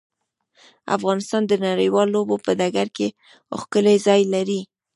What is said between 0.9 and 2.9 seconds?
افغانستان د نړیوالو لوبو په ډګر